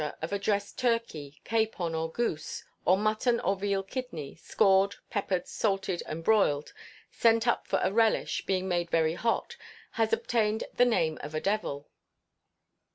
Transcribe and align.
of 0.19 0.33
a 0.33 0.39
dressed 0.39 0.79
turkey, 0.79 1.39
capon, 1.43 1.93
or 1.93 2.11
goose, 2.11 2.63
or 2.85 2.97
mutton 2.97 3.39
or 3.41 3.55
veal 3.55 3.83
kidney, 3.83 4.33
scored, 4.33 4.95
peppered, 5.11 5.47
salted, 5.47 6.01
and 6.07 6.23
broiled, 6.23 6.73
sent 7.11 7.47
up 7.47 7.67
for 7.67 7.79
a 7.83 7.93
relish, 7.93 8.43
being 8.47 8.67
made 8.67 8.89
very 8.89 9.13
hot, 9.13 9.57
has 9.91 10.11
obtained 10.11 10.63
the 10.73 10.85
name 10.85 11.19
of 11.21 11.35
a 11.35 11.39
"devil." 11.39 11.87